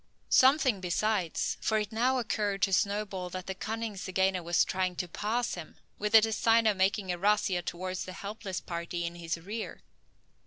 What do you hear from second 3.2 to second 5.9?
that the cunning zygaena was trying to pass him,